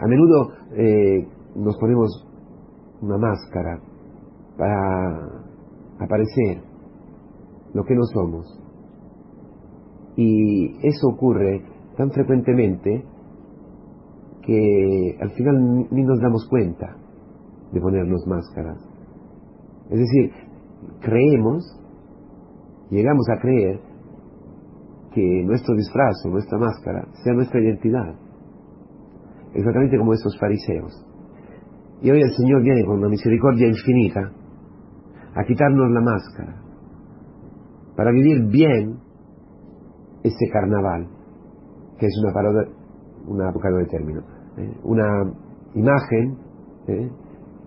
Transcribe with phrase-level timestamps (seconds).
[0.00, 1.26] A menudo eh,
[1.56, 2.26] nos ponemos
[3.00, 3.80] una máscara
[4.56, 5.38] para
[5.98, 6.62] aparecer
[7.74, 8.46] lo que no somos.
[10.16, 11.62] Y eso ocurre
[11.96, 13.04] tan frecuentemente
[14.42, 16.96] que al final ni nos damos cuenta
[17.72, 18.78] de ponernos máscaras.
[19.90, 20.32] Es decir,
[21.00, 21.64] creemos,
[22.90, 23.80] llegamos a creer
[25.12, 28.14] que nuestro disfraz nuestra máscara sea nuestra identidad.
[29.54, 31.04] Exactamente como estos fariseos.
[32.02, 34.32] Y hoy el Señor viene con una misericordia infinita
[35.34, 36.62] a quitarnos la máscara
[37.96, 39.00] para vivir bien
[40.22, 41.08] ese carnaval,
[41.98, 42.68] que es una parodia,
[43.26, 44.20] una de término,
[44.56, 44.72] ¿eh?
[44.84, 45.32] una
[45.74, 46.38] imagen
[46.86, 47.10] ¿eh?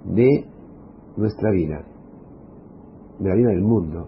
[0.06, 0.46] de
[1.18, 1.84] nuestra vida,
[3.20, 4.08] de la vida del mundo.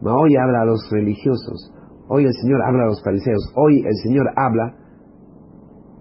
[0.00, 1.72] Ma hoy habla a los religiosos,
[2.08, 4.74] hoy el Señor habla a los fariseos, hoy el Señor habla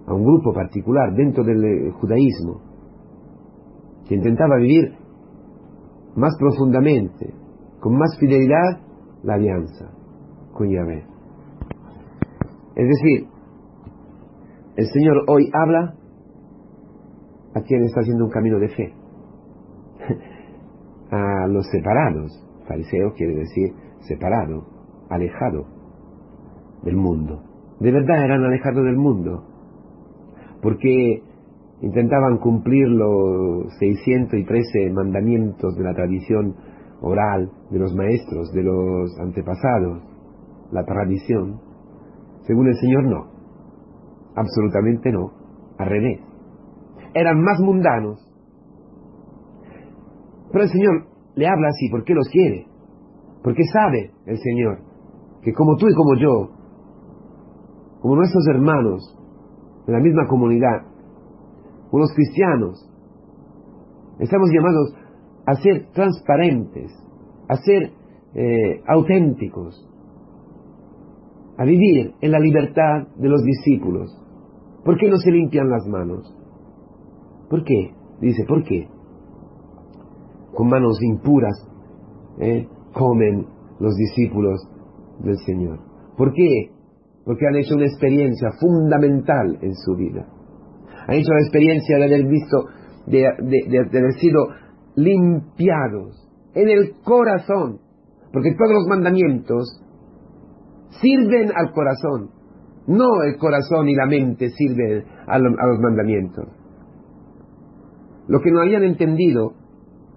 [0.08, 2.62] a un grupo particular dentro del eh, judaísmo
[4.08, 4.94] que intentaba vivir
[6.16, 7.34] más profundamente,
[7.80, 8.81] con más fidelidad,
[9.23, 9.92] la alianza
[10.53, 11.03] con Yahvé.
[12.76, 13.28] Es decir,
[14.76, 15.95] el Señor hoy habla
[17.53, 18.94] a quien está haciendo un camino de fe,
[21.11, 22.42] a los separados.
[22.67, 24.66] Fariseo quiere decir separado,
[25.09, 25.66] alejado
[26.83, 27.44] del mundo.
[27.80, 29.55] De verdad eran alejados del mundo,
[30.61, 31.22] porque
[31.81, 36.56] intentaban cumplir los 613 mandamientos de la tradición
[37.02, 40.03] oral de los maestros, de los antepasados,
[40.72, 41.59] la tradición.
[42.48, 43.36] Según el Señor, no.
[44.36, 45.31] Absolutamente no.
[45.78, 46.20] Al revés.
[47.14, 48.20] Eran más mundanos.
[50.52, 52.67] Pero el Señor le habla así porque los quiere.
[53.44, 54.80] Porque sabe el Señor
[55.45, 56.50] que como tú y como yo,
[58.02, 59.16] como nuestros hermanos
[59.86, 60.95] de la misma comunidad,
[62.00, 62.89] los cristianos,
[64.19, 64.94] estamos llamados
[65.45, 66.92] a ser transparentes,
[67.47, 67.92] a ser
[68.33, 69.87] eh, auténticos,
[71.58, 74.11] a vivir en la libertad de los discípulos.
[74.83, 76.36] ¿Por qué no se limpian las manos?
[77.49, 77.93] ¿Por qué?
[78.20, 78.87] Dice, ¿por qué?
[80.54, 81.55] Con manos impuras
[82.39, 83.48] eh, comen
[83.80, 84.67] los discípulos
[85.20, 85.80] del Señor.
[86.17, 86.71] ¿Por qué?
[87.25, 90.27] Porque han hecho una experiencia fundamental en su vida.
[91.08, 92.65] Han hecho la experiencia de haber visto,
[93.08, 94.47] de, haber sido
[94.95, 97.80] limpiados en el corazón.
[98.31, 99.81] Porque todos los mandamientos
[101.02, 102.30] sirven al corazón.
[102.87, 106.45] No el corazón y la mente sirven a, los mandamientos.
[108.27, 109.53] Lo que no habían entendido,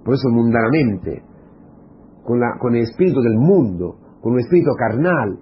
[0.04, 1.22] por eso mundanamente,
[2.24, 5.38] con, con el espíritu del mundo, con un espíritu carnal,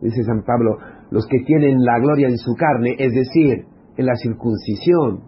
[0.00, 0.78] dice San Pablo,
[1.12, 3.66] los que tienen la gloria en su carne, es decir,
[3.98, 5.24] en la circuncisión,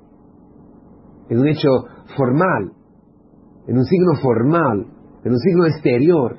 [1.28, 1.68] en un hecho
[2.16, 2.72] formal,
[3.68, 4.86] en un signo formal,
[5.24, 6.38] en un signo exterior.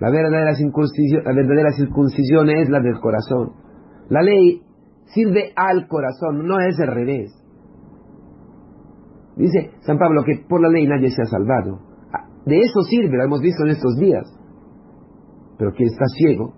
[0.00, 3.52] La verdadera circuncisión, la verdadera circuncisión es la del corazón.
[4.08, 4.62] La ley
[5.04, 7.32] sirve al corazón, no es al revés.
[9.36, 11.80] Dice San Pablo que por la ley nadie se ha salvado.
[12.10, 14.24] Ah, de eso sirve, lo hemos visto en estos días.
[15.58, 16.54] Pero quien está ciego,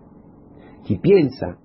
[0.87, 1.59] que piensa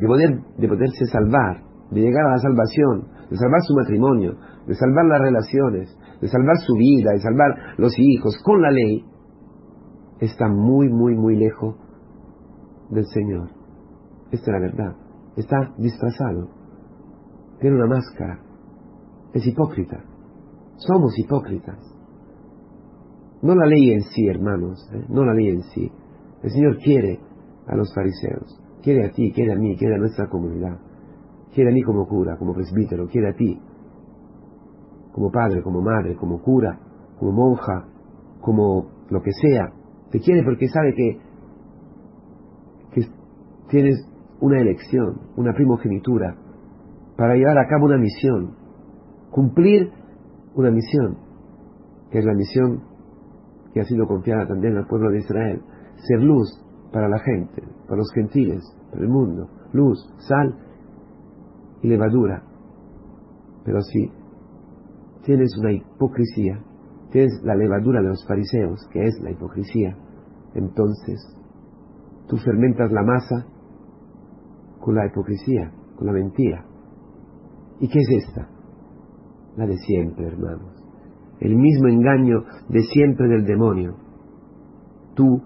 [0.00, 4.34] de, poder, de poderse salvar, de llegar a la salvación, de salvar su matrimonio,
[4.66, 9.04] de salvar las relaciones, de salvar su vida, de salvar los hijos con la ley,
[10.20, 11.76] está muy, muy, muy lejos
[12.90, 13.50] del Señor.
[14.30, 14.96] Esta es la verdad.
[15.36, 16.50] Está disfrazado.
[17.60, 18.40] Tiene una máscara.
[19.32, 20.02] Es hipócrita.
[20.76, 21.78] Somos hipócritas.
[23.42, 24.88] No la ley en sí, hermanos.
[24.92, 25.04] ¿eh?
[25.08, 25.90] No la ley en sí.
[26.42, 27.20] El Señor quiere
[27.66, 28.60] a los fariseos.
[28.82, 30.78] Quiere a ti, quiere a mí, quiere a nuestra comunidad.
[31.52, 33.60] Quiere a mí como cura, como presbítero, quiere a ti.
[35.12, 36.78] Como padre, como madre, como cura,
[37.18, 37.88] como monja,
[38.40, 39.72] como lo que sea.
[40.10, 41.18] Te quiere porque sabe que,
[42.92, 43.08] que
[43.68, 44.06] tienes
[44.40, 46.36] una elección, una primogenitura,
[47.16, 48.54] para llevar a cabo una misión,
[49.30, 49.92] cumplir
[50.54, 51.18] una misión,
[52.10, 52.82] que es la misión
[53.74, 55.62] que ha sido confiada también al pueblo de Israel,
[55.96, 56.48] ser luz
[56.92, 60.56] para la gente, para los gentiles, para el mundo, luz, sal
[61.82, 62.42] y levadura.
[63.64, 64.10] Pero si
[65.24, 66.62] tienes una hipocresía,
[67.10, 69.96] tienes la levadura de los fariseos, que es la hipocresía,
[70.54, 71.20] entonces
[72.28, 73.46] tú fermentas la masa
[74.80, 76.64] con la hipocresía, con la mentira.
[77.80, 78.48] ¿Y qué es esta?
[79.56, 80.76] La de siempre, hermanos.
[81.40, 83.96] El mismo engaño de siempre del demonio.
[85.14, 85.42] Tú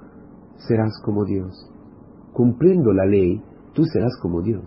[0.67, 1.71] serás como Dios.
[2.33, 3.43] Cumpliendo la ley,
[3.75, 4.65] tú serás como Dios.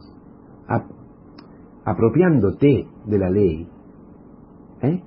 [1.86, 3.66] apropiándote de la ley,
[4.82, 5.02] ¿eh?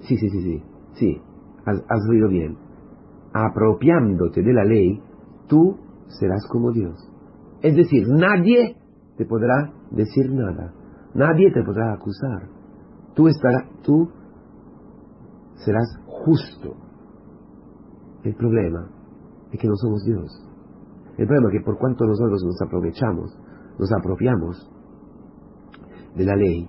[0.00, 0.62] Sí, sí, sí, sí,
[0.94, 1.22] sí,
[1.64, 2.56] has, has oído bien.
[3.32, 5.00] Apropiándote de la ley,
[5.46, 5.76] tú
[6.08, 6.96] serás como Dios.
[7.62, 8.76] Es decir, nadie
[9.16, 10.74] te podrá decir nada,
[11.14, 12.48] nadie te podrá acusar.
[13.14, 14.10] Tú estarás, tú
[15.64, 16.74] serás justo.
[18.24, 18.90] El problema
[19.54, 20.30] es que no somos Dios.
[21.16, 23.38] El problema es que por cuanto nosotros nos aprovechamos,
[23.78, 24.70] nos apropiamos
[26.16, 26.68] de la ley,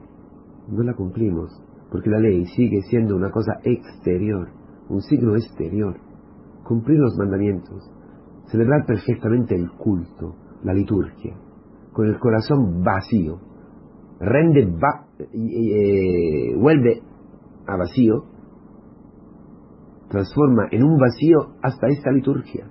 [0.69, 1.51] no la cumplimos,
[1.91, 4.49] porque la ley sigue siendo una cosa exterior,
[4.89, 5.99] un signo exterior.
[6.63, 7.91] Cumplir los mandamientos,
[8.47, 11.35] celebrar perfectamente el culto, la liturgia,
[11.91, 13.39] con el corazón vacío,
[14.19, 17.01] rende, va, eh, vuelve
[17.67, 18.25] a vacío,
[20.09, 22.67] transforma en un vacío hasta esta liturgia,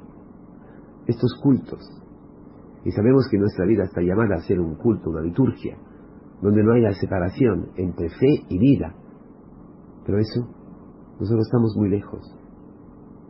[1.06, 1.80] estos cultos.
[2.84, 5.76] Y sabemos que nuestra vida está llamada a ser un culto, una liturgia,
[6.42, 8.94] donde no haya separación entre fe y vida.
[10.04, 10.40] Pero eso,
[11.18, 12.20] nosotros estamos muy lejos.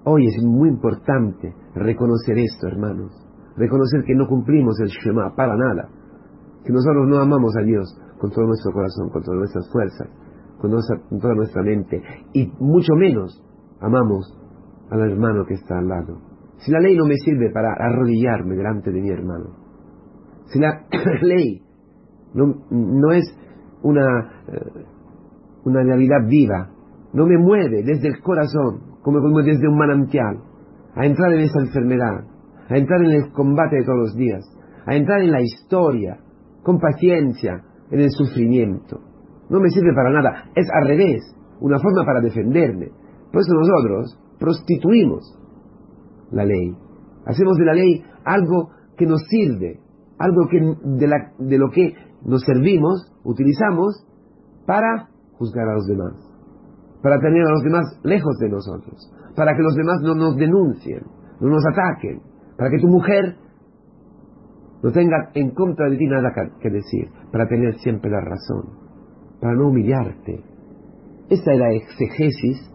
[0.04, 3.12] Hoy es muy importante reconocer esto, hermanos.
[3.56, 5.88] Reconocer que no cumplimos el Shema para nada.
[6.64, 10.08] Que nosotros no amamos a Dios con todo nuestro corazón, con todas nuestras fuerzas,
[10.60, 10.72] con,
[11.08, 12.02] con toda nuestra mente.
[12.32, 13.40] Y mucho menos
[13.80, 14.36] amamos
[14.90, 16.33] al hermano que está al lado.
[16.64, 19.50] Si la ley no me sirve para arrodillarme delante de mi hermano,
[20.46, 20.86] si la
[21.22, 21.60] ley
[22.32, 23.24] no, es
[23.82, 24.84] una, eh,
[25.64, 26.70] una realidad viva,
[27.12, 30.38] no me mueve desde el corazón, como, como desde un manantial,
[30.94, 32.24] a entrar en esa enfermedad,
[32.70, 34.42] a entrar en el combate de todos los días,
[34.86, 36.16] a entrar en la historia,
[36.62, 39.00] con paciencia, en el sufrimiento.
[39.50, 41.20] No me sirve para nada, es al revés,
[41.60, 42.88] una forma para defenderme.
[43.30, 45.43] Por eso nosotros prostituimos
[46.30, 46.76] la ley.
[47.26, 49.80] Hacemos de la ley algo que nos sirve,
[50.18, 51.94] algo que, de, la, de lo que
[52.24, 54.06] nos servimos, utilizamos
[54.66, 56.14] para juzgar a los demás,
[57.02, 61.02] para tener a los demás lejos de nosotros, para que los demás no nos denuncien,
[61.40, 62.20] no nos ataquen,
[62.56, 63.36] para que tu mujer
[64.82, 66.30] no tenga en contra de ti nada
[66.60, 68.78] que decir, para tener siempre la razón,
[69.40, 70.44] para no humillarte.
[71.30, 72.70] Esta es la exegesis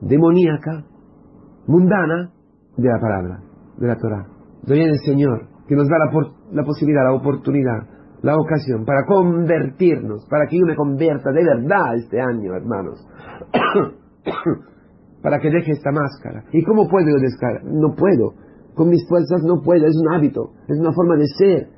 [0.00, 0.86] demoníaca,
[1.66, 2.32] mundana
[2.76, 3.40] de la palabra,
[3.78, 4.26] de la Torah.
[4.62, 6.10] Doy el Señor, que nos da la,
[6.52, 11.94] la posibilidad, la oportunidad la ocasión para convertirnos, para que yo me convierta de verdad
[11.96, 13.06] este año, hermanos.
[15.22, 16.44] para que deje esta máscara.
[16.52, 17.64] ¿Y cómo puedo yo descargar?
[17.64, 18.34] No puedo.
[18.74, 19.86] Con mis fuerzas no puedo.
[19.86, 20.50] Es un hábito.
[20.68, 21.68] Es una forma de ser.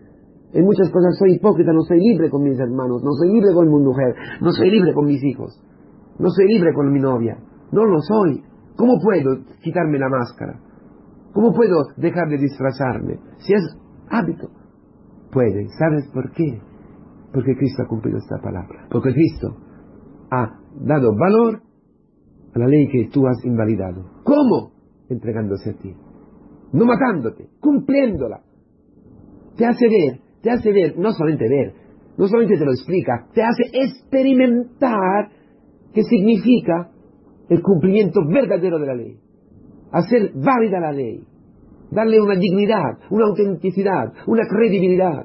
[0.53, 1.73] En muchas cosas soy hipócrita.
[1.73, 3.03] No soy libre con mis hermanos.
[3.03, 4.15] No soy libre con mi mujer.
[4.41, 5.63] No soy libre con mis hijos.
[6.19, 7.39] No soy libre con mi novia.
[7.73, 8.43] No lo soy.
[8.77, 10.61] ¿Cómo puedo quitarme la máscara?
[11.33, 13.19] ¿Cómo puedo dejar de disfrazarme?
[13.39, 13.63] Si es
[14.11, 14.49] hábito
[15.31, 15.69] puede.
[15.79, 16.61] ¿Sabes por qué?
[17.33, 18.87] Porque Cristo ha cumplido esta palabra.
[18.91, 19.57] Porque Cristo
[20.31, 21.63] ha dado valor
[22.55, 24.05] a la ley que tú has invalidado.
[24.25, 24.73] ¿Cómo?
[25.09, 25.95] Entregándose a ti.
[26.73, 28.43] No matándote, cumpliéndola.
[29.57, 31.75] Te hace ver, te hace ver, no solamente ver,
[32.17, 35.31] no solamente te lo explica, te hace experimentar
[35.93, 36.91] qué significa
[37.49, 39.19] el cumplimiento verdadero de la ley.
[39.93, 41.25] Hacer válida la ley
[41.91, 45.25] darle una dignidad, una autenticidad, una credibilidad.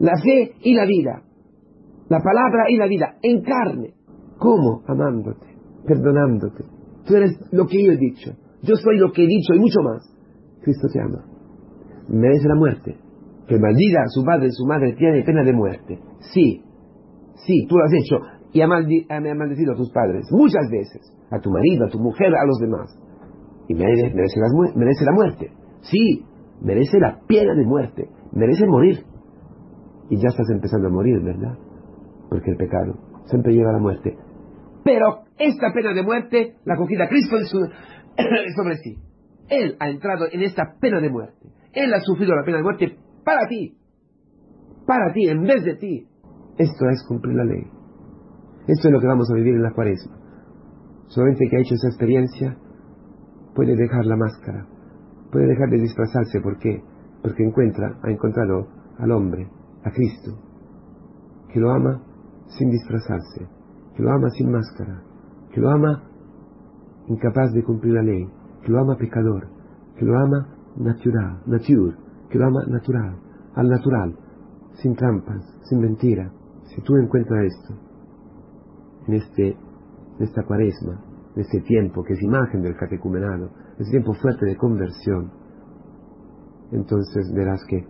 [0.00, 1.22] La fe y la vida,
[2.08, 3.94] la palabra y la vida, en carne.
[4.38, 4.82] ¿Cómo?
[4.86, 5.46] Amándote,
[5.86, 6.64] perdonándote.
[7.06, 8.32] Tú eres lo que yo he dicho,
[8.62, 10.02] yo soy lo que he dicho y mucho más.
[10.62, 11.24] Cristo te ama.
[12.08, 12.96] Merece la muerte.
[13.46, 15.98] Que maldiga a su padre y su madre tiene pena de muerte.
[16.32, 16.62] Sí,
[17.46, 18.16] sí, tú lo has hecho
[18.52, 22.46] y ha maldecido a tus padres muchas veces, a tu marido, a tu mujer, a
[22.46, 23.03] los demás
[23.68, 25.50] y merece, merece, la, muerte.
[25.80, 26.24] Sí,
[26.60, 29.04] merece la pena de muerte, merece morir.
[30.10, 31.56] Y ya estás empezando a morir, ¿verdad?
[32.28, 32.94] Porque el pecado
[33.26, 34.16] siempre lleva a la muerte.
[34.84, 37.36] Pero esta pena de muerte la cogida Cristo
[38.56, 38.98] sobre sí.
[39.48, 41.48] Él ha entrado en esta pena de muerte.
[41.72, 43.78] Él ha sufrido la pena de muerte para ti.
[44.86, 46.06] Para ti, en vez de ti.
[46.58, 47.64] Esto es cumplir la ley.
[48.68, 50.16] Esto es lo que vamos a vivir en la cuaresma.
[51.06, 52.56] Solamente que ha hecho esa experiencia
[53.54, 54.66] puede dejar la máscara,
[55.30, 56.40] puede dejar de disfrazarse.
[56.40, 56.82] ¿Por qué?
[57.22, 58.68] Porque encuentra, ha encontrado
[58.98, 59.48] al hombre,
[59.84, 60.32] a Cristo,
[61.52, 62.02] que lo ama
[62.46, 63.46] sin disfrazarse,
[63.96, 65.02] que lo ama sin máscara,
[65.52, 66.02] que lo ama
[67.08, 68.28] incapaz de cumplir la ley,
[68.62, 69.48] que lo ama pecador,
[69.96, 71.96] que lo ama natural, nature,
[72.30, 73.16] que lo ama natural,
[73.54, 74.16] al natural,
[74.74, 76.32] sin trampas, sin mentira.
[76.64, 77.74] Si tú encuentras esto
[79.06, 81.00] en, este, en esta cuaresma,
[81.36, 85.32] ese tiempo que es imagen del catecumenado, ese tiempo fuerte de conversión,
[86.70, 87.86] entonces verás que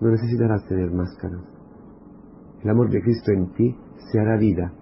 [0.00, 1.42] no necesitarás tener máscaras.
[2.62, 3.76] el amor de Cristo en ti
[4.10, 4.72] se hará vida.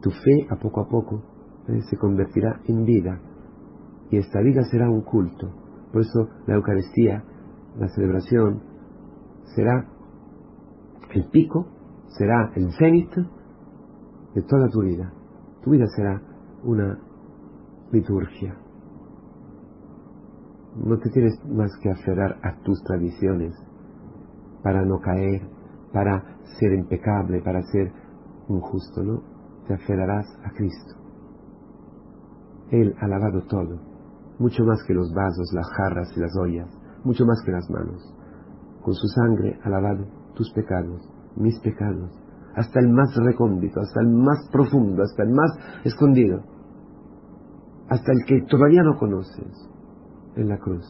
[0.00, 1.22] Tu fe a poco a poco
[1.68, 3.20] eh, se convertirá en vida.
[4.10, 5.50] Y esta vida será un culto.
[5.92, 7.24] Por eso la Eucaristía,
[7.78, 8.62] la celebración,
[9.54, 9.86] será
[11.12, 11.66] el pico,
[12.18, 13.10] será el cenit
[14.34, 15.12] de toda tu vida.
[15.62, 16.20] Tu vida será
[16.62, 16.98] una
[17.94, 18.56] liturgia.
[20.76, 23.54] No te tienes más que aferrar a tus tradiciones
[24.62, 25.48] para no caer,
[25.92, 27.92] para ser impecable, para ser
[28.48, 29.22] un justo, ¿no?
[29.66, 30.94] Te aferrarás a Cristo.
[32.70, 33.78] Él ha lavado todo,
[34.38, 36.68] mucho más que los vasos, las jarras y las ollas,
[37.04, 38.02] mucho más que las manos.
[38.82, 42.10] Con su sangre ha lavado tus pecados, mis pecados,
[42.56, 45.50] hasta el más recóndito, hasta el más profundo, hasta el más
[45.84, 46.42] escondido,
[47.88, 49.70] hasta el que todavía no conoces.
[50.36, 50.84] En la cruz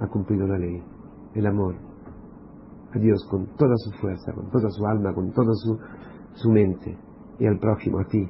[0.00, 0.82] ha cumplido la ley,
[1.34, 1.74] el amor,
[2.94, 5.78] a Dios con toda su fuerza, con toda su alma, con toda su,
[6.34, 6.96] su mente,
[7.38, 8.28] y al prójimo, a ti,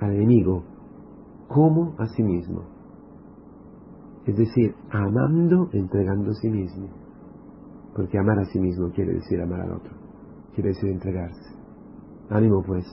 [0.00, 0.64] al enemigo,
[1.48, 2.62] como a sí mismo.
[4.26, 6.88] Es decir, amando, entregando a sí mismo.
[7.94, 9.92] Porque amar a sí mismo quiere decir amar al otro,
[10.54, 11.56] quiere decir entregarse.
[12.28, 12.84] Ánimo pues,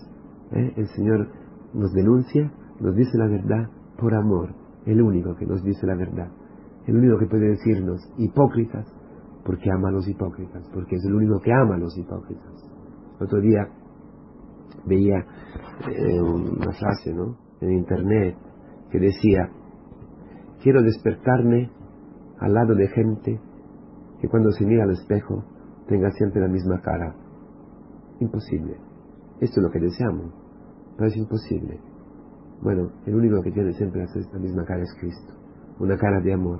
[0.51, 0.73] ¿eh?
[0.75, 1.29] el Señor
[1.73, 4.53] nos denuncia, nos dice la verdad por amor,
[4.85, 6.29] el único que nos dice la verdad,
[6.85, 8.85] el único que puede decirnos hipócritas,
[9.43, 12.53] porque ama a los hipócritas, porque es el único que ama a los hipócritas.
[13.19, 13.67] Otro día
[14.85, 15.25] veía
[15.89, 17.37] eh, una frase ¿no?
[17.61, 18.37] en internet
[18.91, 19.49] que decía,
[20.61, 21.71] quiero despertarme
[22.39, 23.39] al lado de gente
[24.21, 25.43] que cuando se mira al espejo
[25.87, 27.15] tenga siempre la misma cara.
[28.19, 28.77] Imposible.
[29.39, 30.33] Esto es lo que deseamos,
[30.95, 31.79] pero es imposible.
[32.61, 35.33] Bueno, el único que tiene siempre la misma cara es Cristo,
[35.79, 36.59] una cara de amor,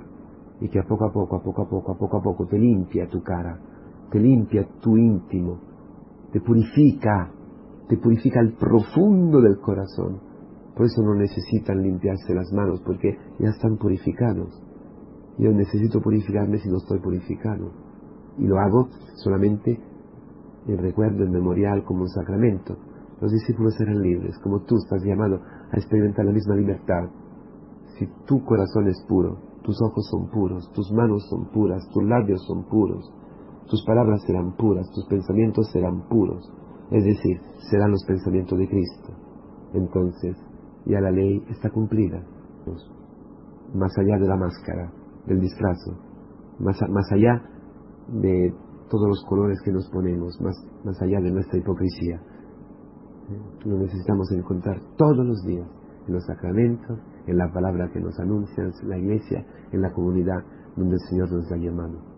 [0.60, 2.58] y que a poco a poco, a poco a poco, a poco a poco te
[2.58, 3.58] limpia tu cara,
[4.10, 5.60] te limpia tu íntimo,
[6.32, 7.32] te purifica,
[7.88, 10.20] te purifica el profundo del corazón.
[10.76, 14.62] Por eso no necesitan limpiarse las manos, porque ya están purificados.
[15.38, 17.72] Yo necesito purificarme si no estoy purificado.
[18.38, 19.80] Y lo hago solamente
[20.68, 22.76] en recuerdo, en memorial, como un sacramento.
[23.20, 25.40] Los discípulos serán libres, como tú estás llamado
[25.72, 27.10] a experimentar la misma libertad.
[27.98, 32.42] Si tu corazón es puro, tus ojos son puros, tus manos son puras, tus labios
[32.46, 33.12] son puros,
[33.68, 36.50] tus palabras serán puras, tus pensamientos serán puros,
[36.90, 37.38] es decir,
[37.70, 39.12] serán los pensamientos de Cristo.
[39.74, 40.36] Entonces,
[40.86, 42.22] ya la ley está cumplida,
[43.74, 44.90] más allá de la máscara,
[45.26, 45.98] del disfrazo,
[46.58, 47.42] más, más allá
[48.08, 48.54] de
[48.88, 52.22] todos los colores que nos ponemos, más, más allá de nuestra hipocresía.
[53.64, 55.68] Lo necesitamos encontrar todos los días,
[56.06, 60.42] en los sacramentos, en la palabra que nos anuncia, en la iglesia, en la comunidad
[60.76, 62.17] donde el Señor nos ha llamado.